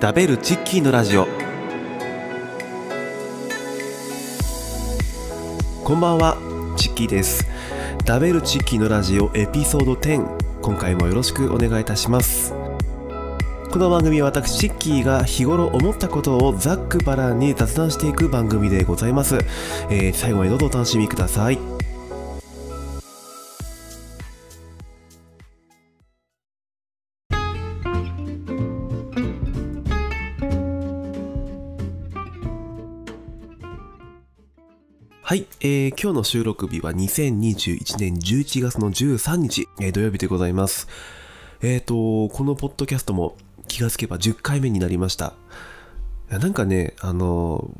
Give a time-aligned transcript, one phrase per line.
[0.00, 1.28] 食べるチッキーのラジオ。
[5.84, 6.38] こんばんは
[6.78, 7.46] チッキーです。
[8.06, 12.54] 食べるチッキーのラジオエピソード10今回もよろしくお願いいたします。
[13.70, 19.36] この番組は私チッキーが日頃思ったことをざっくばらんに雑談していく番組でございます、
[19.90, 21.58] えー最後までどうぞお楽しみください。
[35.62, 40.88] えー今日の収録日は2021年11月の13日、えー土曜日でございます。
[41.60, 43.36] えっ、と、このポッドキャストも
[43.68, 45.34] 気がつけば10回目になりました。
[46.30, 47.70] なんかね、あの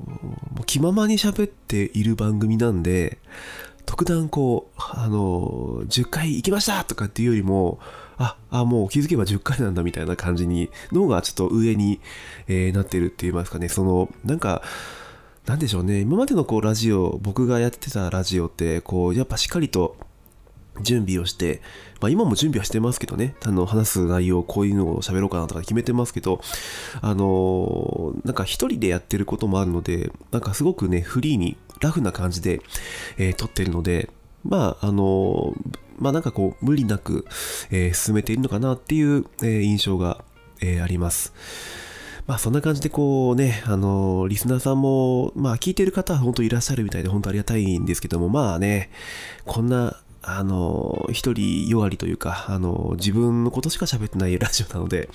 [0.67, 3.17] 気ままに喋っている番組なんで、
[3.87, 7.79] 特段こう、あの10回行きましたとかっていうよりも、
[8.19, 11.99] あ、あ、もう気づけば10回なんだみたいな感じに、脳がちょっと上に、
[12.47, 14.61] えーなってるって言いますかね、その、なんか、
[15.51, 19.97] なんでしょうね、今までのこうラジオ、僕がやってたラジオって、こう、やっぱしっかりと
[20.81, 21.61] 準備をして、
[22.01, 26.41] まあ今も準備はしてますけどね、あの、話す内容、こういうのを喋ろうかなとか決めてますけど、
[27.01, 32.61] あのーなんか一人でやってることもあるので、なんかすごくね、フリーに、ラフな感じで、
[33.19, 34.09] えー撮ってるので、
[34.45, 37.27] まあ、あのーまあなんかこう、無理なく、
[37.73, 40.23] えー進めているのかなっていう、え印象が、
[40.61, 41.33] えあります。
[42.27, 48.91] まあそんな感じでこうね、あのリスナーさんも、まあ聞いてる方は本当いらっしゃるみたいで本当ありがたいんですけども、まあね、
[49.47, 55.09] こんな、あの一人弱りというか、あの自分のことしか喋ってない ラジオなので、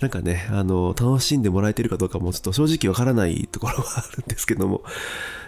[0.00, 4.82] なんかね、あの楽しんでもらえてるかどうかもちょっと正直わからないところはあるんですけども、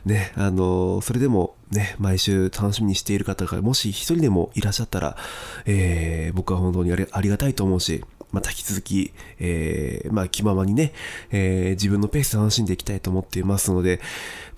[0.05, 5.17] ね、あのそれでもね、毎週楽しみにしている方がもし一人でもいらっしゃったら、
[5.65, 10.93] えー僕は本当にありありがたいと思うし、また引き続き、えーまあ気ままにね、
[11.31, 14.01] えー自分のペースで楽しんでいきたいと思っていますので、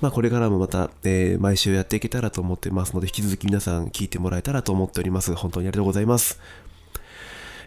[0.00, 5.34] まあこれからもまた、えー毎週やっていけたらと思ってますので、引き続き皆さん聞いてもらえたらと思っております。
[5.34, 6.40] 本当にありがとうございます。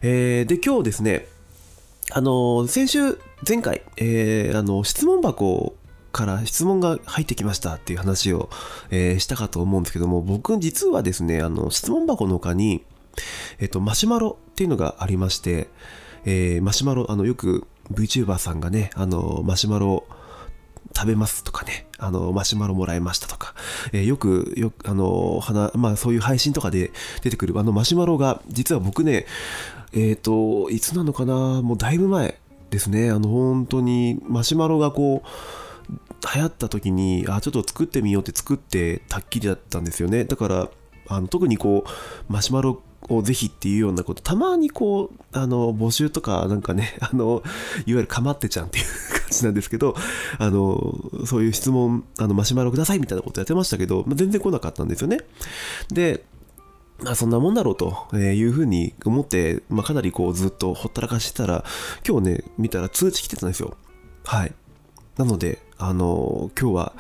[0.02, 1.28] えーで、今日ですね、
[2.12, 5.76] あの先週、前回、えーあの質問箱
[6.12, 8.50] から質問が入ってきましたっていう話を、
[8.90, 12.84] えーしたかと思うんですけども、僕実はですね、あの質問箱の他に、
[13.60, 15.70] えっと、マシュマロっていうのがありまして、
[16.26, 20.06] えーマシュマロ、あの、よく VTuber さんがね、あの、マシュマロ
[20.96, 23.54] 食べますとかね、あの、マシュマロもらいましたとか、
[23.94, 29.26] えーよく、よく、あの、花、まあそういう配信とかで出てくるあのマシュマロが、実は僕ね、
[29.94, 32.40] えっ、と、いつなのかな、もうだいぶ前
[32.70, 35.28] ですね、あの、本当にマシュマロがこう、
[36.34, 40.24] 流行った時に、あ、ちょっと作ってみようって作ってたっきりだったんですよね。
[40.26, 40.70] だから、
[41.08, 49.96] あの特にこう、マシュマロをぜひっていうようなこと、たまにこう、あの、募集とか、なんかね、 あの、いわゆるかまってちゃんっていう感じなんですけど、
[50.38, 50.96] あの、
[51.26, 55.20] そういう質問、あの、マシュマロくださいみたいなことやってましたけど、まあ全然来なかったんですよね。
[55.90, 56.24] で、
[57.04, 61.66] まあそんなもんだろうというふうに思って、まあかなりこうずっとほったらかしてたら、
[62.08, 63.76] 今日ね、見たら通知来てたんですよ。
[64.24, 64.54] はい。
[65.18, 66.94] なので、あの、今日は、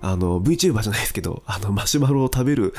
[0.00, 2.74] あの、VTuber じゃないですけど、あの、マシュマロを食べる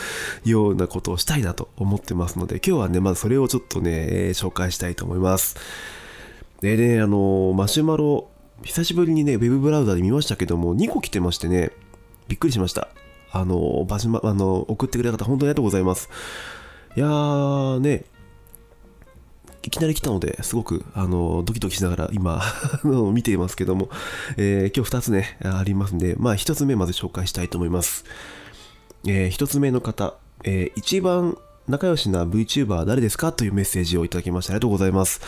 [0.45, 5.56] ようなことをしたいなと思ってますので、今日はね、まずそれをちょっとね、えー紹介したいと思います。
[6.62, 8.29] でね、あの、マシュマロ、
[8.63, 11.72] 久しぶりにね、ウェブブラウザで見ましたけども、2個来てましてね、
[12.28, 12.90] びっくりしました。
[13.31, 16.09] あの、マシュマあの、送ってくれた方、本当にありがとうございます。
[16.96, 18.06] いやーね、
[19.67, 22.41] いきなり来たので、すごく、あの、ドキドキしながら今、
[23.13, 23.89] 見ていますけども、
[24.38, 28.05] えー今日2つね、ありますんで、まあ1つ目まず紹介したいと思います。
[29.05, 35.19] え1つ目の方、えー一番仲良しな VTuber は誰ですかというメッセージをいただきましてありがとうございます。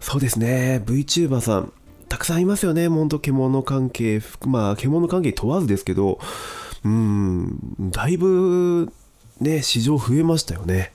[0.00, 1.72] そうですね、VTuber さん、
[2.08, 6.18] たくさんいますよね、ほんと獣関係、まあ、獣関係問わずですけど、
[6.84, 7.60] うん、
[7.92, 8.92] だいぶ、
[9.40, 10.90] ね、市場増えましたよね。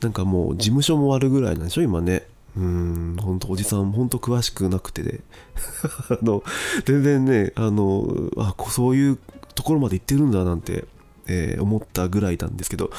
[0.00, 2.26] なんかもう事務所もあるぐらいなんでしょ、今ね。
[2.56, 5.20] うん、ほんとおじさん、ほんと詳しくなくてで、
[6.10, 6.42] あの、
[6.84, 9.18] 全然ね、あの、あ、そういう
[9.54, 10.84] ところまで行ってるんだなんて、
[11.28, 12.90] えー思ったぐらいなんですけど、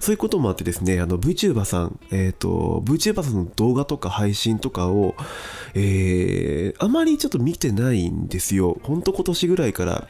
[0.00, 5.14] そういうこともあってですね、あの VTuber さん、えっ、と、VTuber さんの動画とか配信とかを、
[5.74, 8.78] えーあまりちょっと見てないんですよ。
[8.82, 10.08] ほんと今年ぐらいから、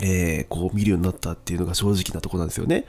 [0.00, 2.86] えーこう見るようになったっていうのが正直なところなんですよね。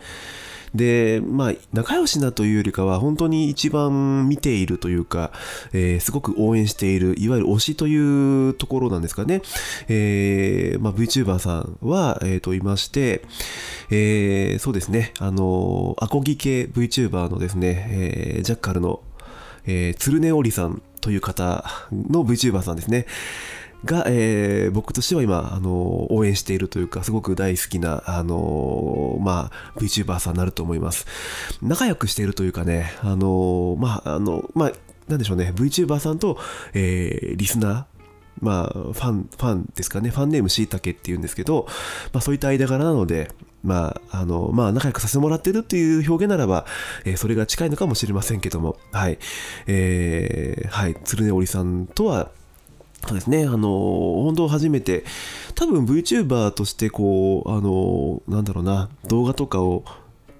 [0.76, 5.32] で、まあ、仲良しなというよりかは、本当に一番見ているというか、
[5.74, 9.42] えーすごく応援している、いわゆる推しというところなんですかね。
[9.88, 13.24] えーまあ、VTuber さんは、えーと、いまして、
[13.90, 19.02] えーそうですね、あの、アコギ系 VTuber のですね、えージャッカルの、
[19.66, 23.06] えー、鶴音織さんという方の VTuber さんですね。
[23.86, 31.06] が、えー、僕としては今、あの応援しているというか、すごく大好きな、あのまあ、VTuber さんになると思います。
[31.62, 34.72] 仲良くしているというかね、あのまあ、あの、まあ、
[35.08, 36.38] なんでしょうね、VTuber さんと、
[36.74, 37.86] えー、リスナー、
[38.42, 41.68] まあ、ファン、ファンですかね、ファンネームしいたけっていうんですけど、
[42.12, 43.32] まあ、そういった間柄なので、
[43.64, 46.66] まあ、あの、まあ、仲良くさせてもらってるっていう表現ならば、
[47.04, 49.18] えー、それが近いのかもしれませんけども、はい。
[49.68, 52.30] えー、はい、鶴根織さんとは、
[53.08, 53.68] そうですね、あの、
[54.24, 55.04] 本当初めて、
[55.54, 59.84] 多分 VTuber としてこう、あの、なんだろうな、動画とかを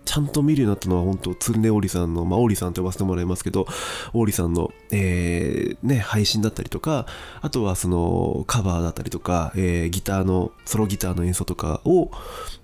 [0.06, 3.68] ちゃんと見るようになったのは本当、つるねおりさんの、まあ、おりさんと呼ばせてもらいますけど、
[4.14, 7.08] おりさんの、えー、ね、配信だったりとか、
[7.42, 12.12] あとはそのカバーだったりとか、えー、ギターの、ソロギターの演奏とかを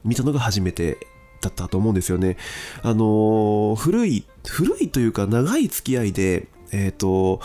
[0.03, 0.97] 見たのが初めて
[1.41, 2.37] だったと思うんですよね。
[2.83, 7.41] あのー、古い、古いというか長い付き合いで、えっ、ー、と、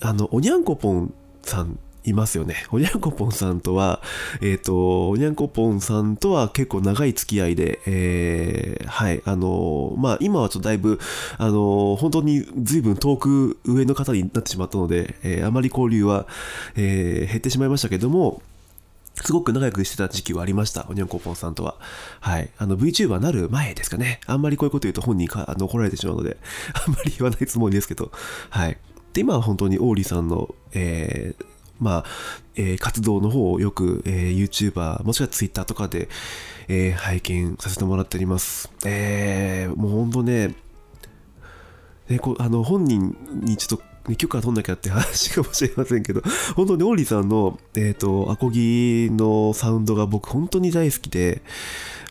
[0.00, 2.56] あの、おにゃんこぽんさんいますよね。
[2.70, 4.00] おにゃんこぽんさんとは、
[4.40, 10.98] えっ、ー、と、おにゃんこぽんさんとは結構長い付き合いで、えー、はい、あのまあ、今はちょっとだいぶ、
[11.36, 16.26] あの本当に随分遠く上の方になってしまったので、えー、あまり交流は、
[16.76, 18.42] え減ってしまいましたけども、
[19.24, 20.86] すごく仲良くしてた時期はありました。
[20.88, 21.74] おにゃんこぽんさんとは。
[22.20, 22.50] はい。
[22.56, 24.20] あの、VTuber なる前ですかね。
[24.26, 26.36] あんまりこういうこと言うと本人かあの怒られてしまうので、
[26.86, 28.12] あんまり言わないつもりですけど。
[28.50, 28.78] はい。
[29.18, 31.44] で、今は本当にオーリーさんの、えー、
[31.80, 32.04] まあ、
[32.54, 36.08] えー、活動の方をよく、えー、YouTuber、もしくは Twitter とかで、
[36.68, 38.70] えー、拝見させてもらっております。
[38.86, 40.54] えー、もうほんとね、
[42.08, 46.22] ねこあの本人にちょっと許可取んなきゃって 話かもしれませんけど、
[46.54, 51.42] 本当にオーリーさんの、えっ、ー、と、アコギのサウンドが僕本当に大好きで、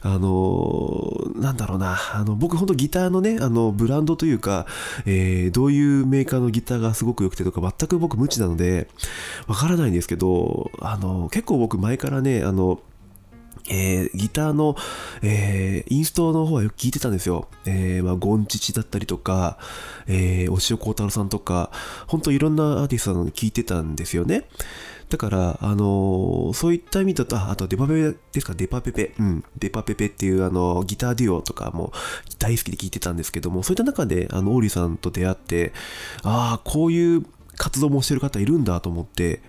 [0.01, 4.65] あのなんだろうな、あの、僕ほんとギターのね、あの、ブランドというか、
[5.05, 8.87] えー、どういうメーカーのギターがすごく良くてとか、全く僕無知なので、
[9.47, 12.79] わからないんですけど、あの、結構僕前からね、あの、
[13.69, 14.75] えー、ギターの、
[15.21, 17.47] えー、インストの方はよく聞いてたんですよ。
[17.65, 19.57] えー、まあ、ゴンチチだったりとか、
[20.07, 21.71] えー、押尾幸太郎さんとか、
[22.07, 24.45] ほんといろんなアーティストの聞いてたんですよね。
[25.09, 29.13] だから、あのー、そういった意味だと、あとデパペペですか、デパペペ？
[29.17, 29.43] うん。
[29.57, 31.93] デパペペっていうあの、ギターデュオとかも
[32.39, 35.71] 大好きで聴いてたんですけども、そういった中で、あの、オーリーさんと出会って、
[36.23, 37.25] ああ、こういう
[37.55, 39.41] 活動もしてる方いるんだと思って、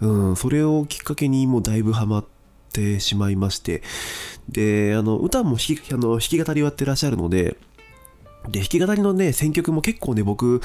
[0.00, 2.37] うん、それをきっかけにもうだいぶハマって
[3.00, 3.82] しまいまして、
[4.48, 7.56] で、あの、歌も弾きあの弾き語りをやってらっしゃるので、
[8.48, 10.60] で、弾き語りのね、選曲も結構ね、僕、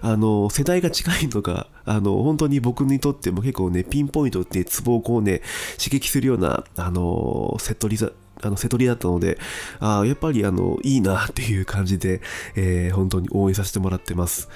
[0.00, 5.42] あの、世代が近いのが、あの、本当に僕にとっても結構ね、ピンポイントってツボをこうね、
[5.76, 8.10] 刺激するような、あの、セットリザ、
[8.42, 9.38] あの、瀬戸りだったので、
[9.80, 12.20] あやっぱりあの、いいなっていう感じで、
[12.54, 14.48] えー、本当に応援させてもらってます。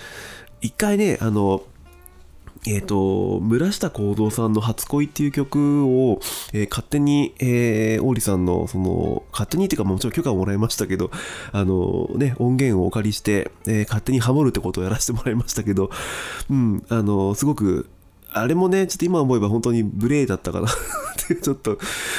[0.60, 1.62] 一回ね、あの、
[2.66, 6.20] えっ、ー、と、村下幸三さんの初恋っていう曲を、
[6.52, 11.10] えー、勝手に、えー、王さんの、その、勝手にっていうかもちろん許可をもらいましたけど、
[11.52, 15.90] あの、ね、音源をお借りして、えー、勝手にハモるってことをやらせてもらいましたけど、
[16.50, 17.88] うん、あの、すごく、
[18.32, 20.70] あれもね、ちょっと今思えば本当に無礼だったかなっ
[21.26, 21.78] てちょっと、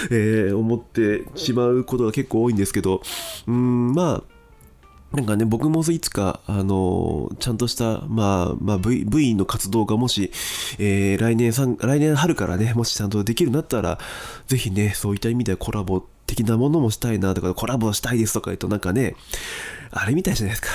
[0.10, 3.02] えー、思ってしまうことが結構多いんですけど、
[3.48, 4.41] うん、まあ、
[5.14, 10.32] なんかね、僕もいつか、あのちゃんとした、まあ、まあ、V、V の活動がもし、
[10.80, 14.00] えー、来年来年春からね、もしちゃんとできるなったら、
[14.48, 19.16] ぜひね、そういった意味でコラボ的なものもしたいなとか、コラボしたいですとか言うと、なんかね、
[19.92, 20.70] あれみたいじゃないですか。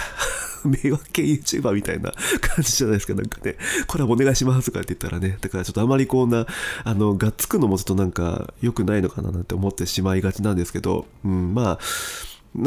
[0.68, 3.14] 迷惑系 YouTuber みたいな 感じじゃないですか。
[3.14, 6.46] なんかね、コラボお願いしますとかって言ったらね、だからちょっとあまりこんな、
[6.84, 11.78] あの、がっつくのもちょっとなんか良くないのかななんて思ってしまいがちなんですけど、うん、まあ、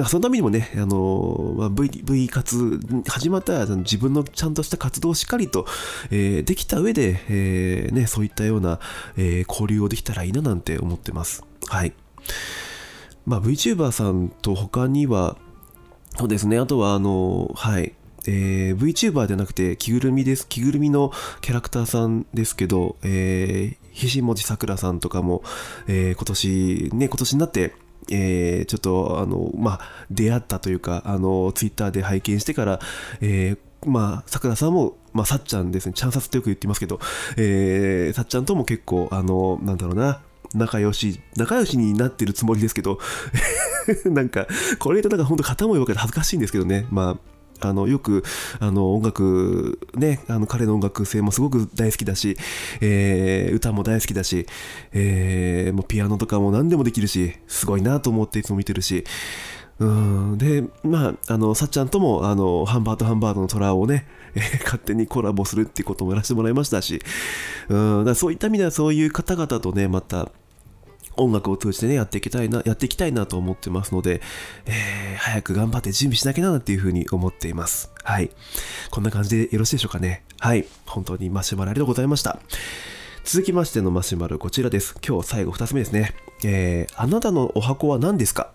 [0.07, 5.65] そのためにもね、あのまあ、V, v 活、始まったら自分のちゃんとした活動をしっかりと、
[6.11, 8.79] えー、できた上で、えー、ね、そういったような、
[9.17, 11.43] えー、交流をできたらいいななんて思ってます。
[11.67, 11.93] はい。
[13.25, 15.37] まあ、VTuber さんと他には、
[16.17, 17.93] そうですね、あとは、あのはい、
[18.27, 20.47] えー、VTuber じゃなくて着ぐるみです。
[20.47, 25.43] 着ぐるみのキャラクターさんですけど、えー、ひしもじさくらさんとかも、
[25.87, 27.73] えー、今年、ね、今年になって、
[28.11, 29.79] えー、ちょっと、あの、まあ、
[30.09, 32.79] 出会ったというか、あの、ツイッターで拝見してから、
[33.21, 36.99] えー、まあ、さくらさんも、まあ、さっちゃんですね、ちゃんさつってよく言ってますけど、
[37.37, 40.21] えー、さっちゃんとも結構、あの、なんだろうな、
[40.53, 42.99] 仲良し、仲良しになってるつもりですけど、
[44.05, 44.47] なんか、
[44.79, 47.28] これとなんか本当片思いわけで恥ずかしいんですけどね、まあ、
[47.61, 48.23] あのよく
[48.59, 52.37] あの音楽ねあの彼の音楽性もすごく大好きだし、
[52.81, 54.45] えー、歌も大好きだし、
[54.91, 59.03] えー、もうピアノとかも何でもできるしすごいなと思っていつも見てるし。
[59.79, 67.01] うんでまああのさっちゃんともあのハンバートハンバートの虎をね、えー勝手にコラボするっていうこともやらせてもらいましたし。
[67.69, 70.31] うんだそういった意味ではそういう方々とねまた
[71.17, 74.21] 音楽を通じてねやっていきたいなやっていきたいなと思ってますので、
[74.65, 77.91] えー早く頑張って準備しなきゃなっていうふうに思っています。
[78.03, 78.31] はい。
[78.89, 80.23] こんな感じでよろしいでしょうかね。
[80.39, 80.65] はい。
[80.85, 82.39] 本当にマシュマロありがとうございました。
[83.25, 84.95] 続きましてのマシュマロこちらです。
[85.05, 86.15] 今日最後2つ目ですね。
[86.45, 88.53] えーあなたのお箱は何ですか？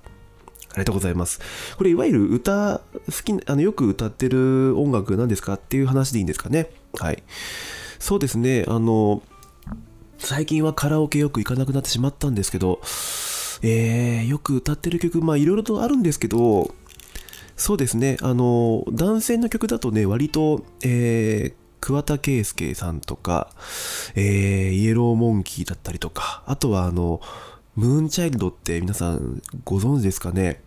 [0.71, 1.41] ありがとうございます。
[1.77, 5.55] これ、いわゆる歌、好きな、あの、よく歌ってる音楽なんですか？
[5.55, 6.71] っていう話でいいんですかね？
[6.99, 7.23] はい。
[8.01, 9.23] そうですね、あの、
[10.19, 12.81] 最近はカラオケよく行かなくなってしまったんですけど、
[13.63, 16.75] えー、よく歌ってる曲、まあ、いろいろとあるんですけど、
[17.57, 23.51] そうですね、あの、男性の曲だとね、割と、えー、桑田佳祐さんとか、
[24.17, 27.21] えー、イエローモンキーだったりとか、あとはあの、
[27.77, 30.63] ムーンチャイルドって皆さんご存知ですかね？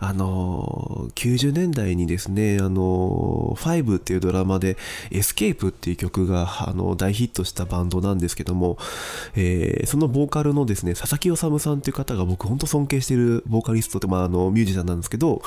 [0.00, 4.76] あの90年代にですね、あのファイブっていうドラマで、
[5.10, 8.78] エスケープっていう曲が、あの、大ヒットしたバンドなんですけども、
[9.34, 15.42] えーそのボーカルのですね、佐々木収さんっていう方が僕本当尊敬しているボーカリストで、まあ、あの、ミュージシャンなんですけど、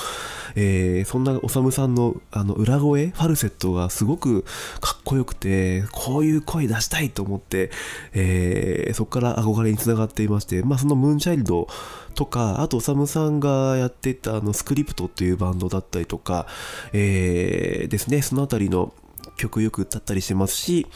[0.56, 4.44] えーそんな収さんの、あの、裏声、ファルセットがすごく
[4.80, 7.72] かっこよくて、こういう声出したいと思って、
[8.14, 11.68] えーそこから憧れにつながっていまして、まあ、そのムーンチャイルド
[12.12, 16.48] とか、あと、おさむさんがやってたあのスクリプトっていうバンドだったりとか、
[16.94, 18.94] えーですね、そのあたりの
[19.38, 20.88] 曲よく歌ったりしてますし、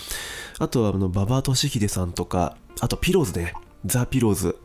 [0.59, 3.53] あとはあの馬場俊秀さんとか、あとピローズね、
[3.85, 4.57] ザ・ピローズ。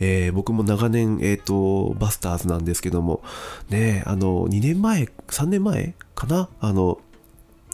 [0.00, 3.22] えー僕も長年、えっ、と、バスターズなんですけども、
[3.68, 6.48] ね、あの、2年前、3年前かな？
[6.60, 7.00] あの、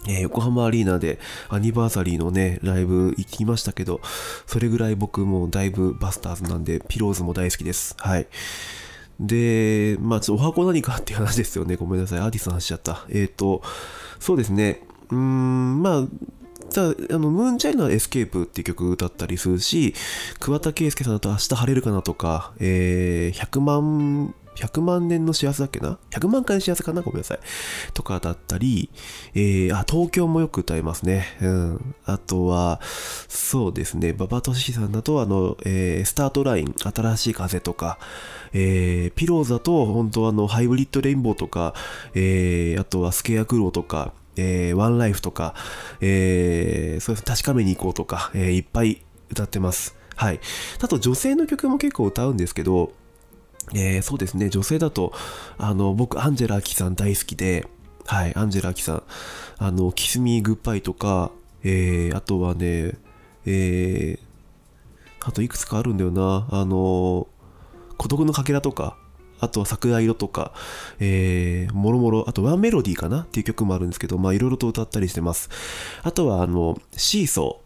[0.08, 1.18] えー横浜アリーナで
[1.49, 4.00] アニバーサリーのね、ライブ行きましたけど、
[4.46, 7.94] それぐらい僕もだいぶバスターズなんで、ピローズも大好きです。
[7.99, 8.26] はい。
[9.20, 11.76] で、まあちょっと十八番何かっていう話ですよね。
[11.76, 12.18] ごめんなさい。
[12.20, 13.06] アーティストの話しちゃった。
[13.11, 13.62] えっ、と、
[14.18, 14.82] そうですね。
[15.11, 16.06] うーん、まあ、
[16.73, 19.94] ただあの、ムーンチャイルドのエスケープっていう曲歌ったりするし、
[20.40, 27.02] 桑田佳祐さんだと明日晴れるかなとか、えー、100万、100万年の幸せだっけな ?100 万回の幸せかな？
[27.02, 27.38] ごめんなさい。
[27.92, 28.90] とかだったり、
[29.34, 31.26] えー、あ、東京もよく歌いますね。
[31.42, 31.94] うん。
[32.06, 32.80] あとは、
[33.28, 37.99] そうですね、馬場俊史さんだと、あの、えースタートライン、新しい風とか、
[38.52, 41.75] えーピローズだと、本当あの、ハイブリッドレインボーとか、
[42.14, 45.54] えーあとはスケアクローとか、えーワンライフとか、
[46.00, 49.96] えーそうです確かめに行こうとか、えーいっぱい歌ってます。
[50.16, 50.40] はい。
[50.80, 52.92] あと女性の曲も結構歌うんですけど、
[53.73, 55.12] えーそうですね、女性だと、
[55.59, 57.66] あの、僕、アンジェラ・アキさん大好きで、
[58.06, 59.02] はい、アンジェラ・アキさん、
[59.59, 61.30] あの、キス・ミー・グッバイとか、
[61.62, 62.99] えーあとはね、
[63.47, 64.25] えー
[65.26, 67.28] あといくつかあるんだよな、あの、
[67.97, 68.99] 孤独のかけらとか、
[69.40, 70.52] あとは桜色とか、
[71.00, 75.49] えー、もろもろ、あとワンメロディーかなっていう曲もあるんですけど、まあいろいろと歌ったりしてます。
[76.02, 77.63] あとは、あの、シーソー。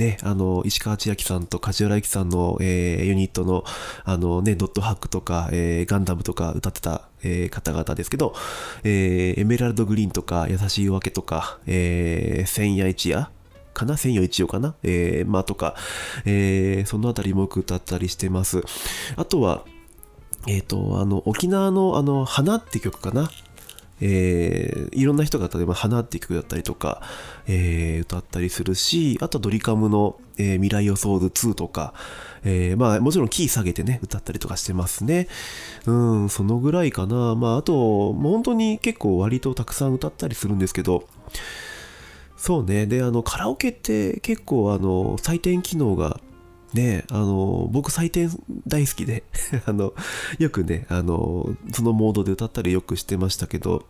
[0.00, 3.64] ね、あの、石川千秋さんと梶原由紀さんの、えーユニットの、
[4.04, 8.34] あのね、ドットハックとか、えーガンダムとか歌ってた、えー方々ですけど、
[8.82, 13.30] えーエメラルドグリーンとか、優しい夜明けとか、えー千夜一夜
[13.74, 13.98] かな？
[13.98, 14.74] 千夜一夜かな？
[14.82, 15.76] えーまあとか、
[16.24, 18.62] えーそのあたりも歌ったりしてます。
[19.16, 19.64] あとは、
[20.46, 23.30] えっ、と、あの、沖縄の、あの、花って曲かな？
[24.00, 27.02] えーいろんな人が例えば「花」って曲だったりとか、
[27.46, 31.94] えー歌ったりするしあとドリカムの、えー未来予想図2」とか、
[32.42, 35.28] えーまあもちろんキー下げてね歌ったりとかしてますね。
[35.86, 37.34] うんそのぐらいかな。
[37.34, 41.04] まああともう本当に結構割とたくさん歌ったりするんですけど
[42.36, 42.86] そうね。
[42.86, 46.20] であのカラオケって結構あの採点機能が
[46.74, 48.30] ねあの僕採点
[48.66, 49.24] 大好きで
[49.66, 49.92] あの
[50.38, 53.84] よくねあのそのモードで歌ったりよくしてましたけど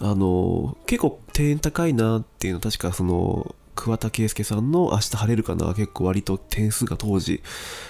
[0.00, 7.42] あの結構点高いなっていうの確かその桑田佳祐さんの「明日晴れるかな」結構割と点数が当時、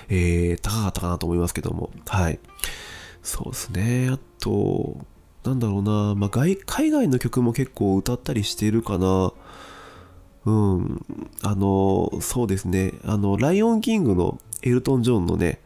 [0.09, 1.91] えー高かったかなと思いますけども。
[2.07, 2.39] はい。
[3.23, 4.09] そうですね。
[4.11, 4.97] あと
[5.45, 9.33] なんだろうな、まあ、外海外の曲も結構歌ったりしているかな。
[10.45, 11.07] うん、
[11.43, 15.61] あの、そうですね、あの、ライオンキングのエルトン・ジョンのね、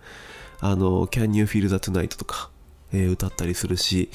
[0.61, 2.51] あの、Can You Feel That Tonight とか、
[2.93, 4.11] えー歌ったりするし、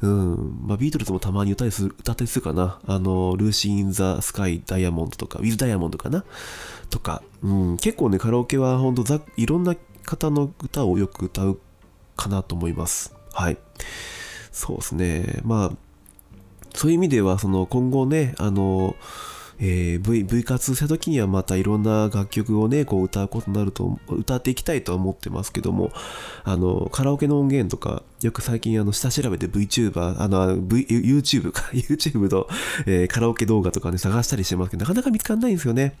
[0.00, 2.80] うん、まあ、ビートルズもたまに歌ったりする、歌ったりするかな。
[2.86, 6.24] あの、ルーシー・イン・ザ・スカイ・ダイヤモンドとか、ウィズ・ダイヤモンドかな？
[6.90, 11.60] とか、うん、結構ね、カラオケは本当ざいろんな方の歌をよく歌う
[12.16, 13.14] かなと思います。
[13.32, 13.58] はい。
[14.50, 15.40] そうですね。
[15.44, 15.72] まあ、
[16.74, 18.96] そういう意味では、その今後ね、あの、
[19.58, 25.92] えー、V、V 活した時にはまたいろんな楽曲をね、こう歌うことになると、歌っていきたいとは思ってますけども、
[26.44, 32.46] あの、カラオケの音源とか、よく最近あの、下調べて VTuber、あの、v、YouTube か、 YouTube の、
[32.86, 35.94] えー、カラオケ動画とかね、探したりしてますけど、なかなか見つかんないんですよね。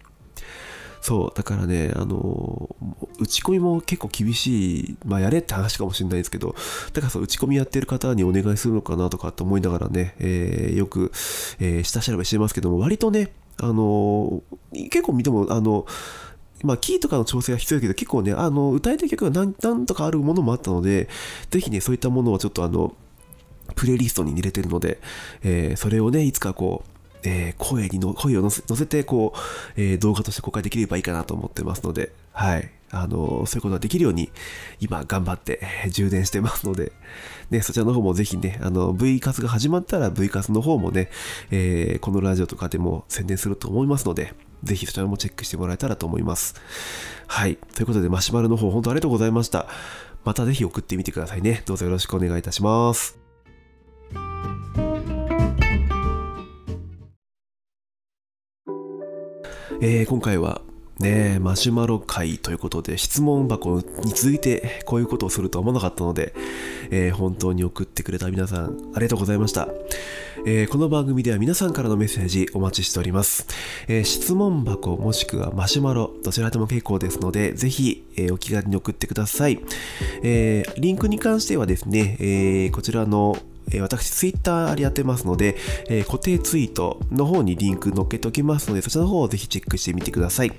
[1.02, 2.74] そう、だからね、あの、
[3.18, 6.54] 打ち込みも結構厳しい、まあやれって話かもしれないですけど、
[6.92, 11.10] だからそう打ち込みやってる方にお願いするのかなとかって思いながらね、えー、よく、
[11.58, 15.86] えー、下調べしてますけども、割とね、あの、結構見ても、あの、
[16.62, 21.08] まあ、キーとかの調整は必要だけど、結構ね、あの、歌いたい曲が何何とかあるものもあったので、
[21.50, 22.94] ぜひね、そういったものをちょっとあの、
[23.74, 25.00] プレイリストに入れてるので、
[25.42, 26.91] えー、それをね、いつかこう、
[27.24, 32.70] えー、声にの、声を乗せて、こう、えー、動画として公開できればいいかなと思ってますので、はい。
[32.90, 34.30] あの、そういうことができるように、
[34.80, 35.60] 今頑張って、
[35.90, 36.92] 充電してますので、
[37.50, 41.10] ね、そちらの方もぜひね、あの、V 活が始まったら V 活の方もね、
[41.50, 46.54] えー、このラジオとかでも宣伝すると思いますので、ぜひそちらもチェックしてもらえたらと思います。
[47.26, 47.56] はい。
[47.74, 49.66] ということで、マシュマロの方、本当ありがとうございました。
[50.24, 51.62] またぜひ送ってみてくださいね。
[51.66, 53.21] どうぞよろしくお願いいたします。
[59.84, 60.62] えー、今回は
[61.00, 66.32] ね、マシュマロ会ということで質問箱に続いてこういうことをするとは思わなかったので、
[66.92, 69.66] えー、本当に送ってくれた皆さんありがとうございました、
[70.46, 73.48] えー、この番組では皆さんからのメッセージお待ちしております、
[73.88, 79.58] えー、質問箱もしくはマシュマロどちらでも結構ですのでぜひ、えお気軽に送ってください、
[80.22, 83.36] えリンクに関してはですね、えこちらの
[83.80, 85.56] 私、ツイッターありやってますので、
[85.88, 90.52] え固定ツイートの方にリンク載っけておきますので、そちらの方をぜひチェックしてみてください。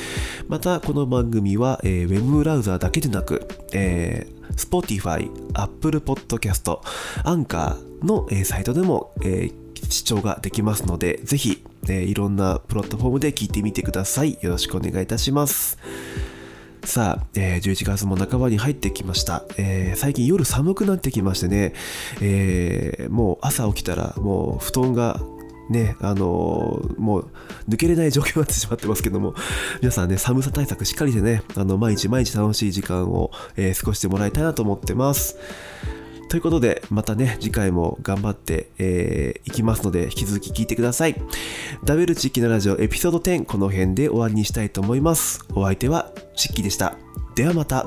[0.48, 6.80] また、この番組は、えー、ウェブブラウザーだけでなく、えー Spotify、Apple Podcast、
[7.24, 7.76] Anchor
[8.06, 9.54] の、サイトでも、えー、
[9.90, 14.38] 視聴ができますので、ぜひ、えー、いろんなプラットフォームで聞いてみてください。
[14.42, 15.78] よろしくお願いいたします。
[16.84, 19.46] さあ、えー、11月も半ばに入ってきました。
[19.58, 21.74] えー、最近夜寒くなってきましてね、
[22.22, 25.20] えー、もう朝起きたらもう布団が
[25.70, 27.32] ね、あのー、もう
[27.70, 29.36] 抜けれない状況になってしまってますけども、
[29.82, 35.38] 皆さんね、寒さ対策しっかりでね、あの、毎日毎日楽しい時間を、えー、過ごしてもらいたいなと思ってます。
[36.32, 41.16] ということで、またね、次回も頑張って、えー、いきますので、引き続き聞いてください。
[41.84, 45.44] ダベルチッキのラジオエピソード10、この辺で終わりにしたいと思います。
[45.56, 46.96] お相手はチッキでした。
[47.36, 47.86] ではまた。